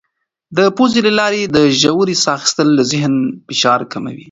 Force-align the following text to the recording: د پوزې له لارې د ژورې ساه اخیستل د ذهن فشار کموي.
د 0.57 0.59
پوزې 0.75 0.99
له 1.07 1.11
لارې 1.19 1.41
د 1.55 1.57
ژورې 1.81 2.15
ساه 2.23 2.35
اخیستل 2.37 2.67
د 2.75 2.81
ذهن 2.91 3.13
فشار 3.47 3.79
کموي. 3.91 4.19